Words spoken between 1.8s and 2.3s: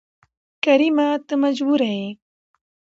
يې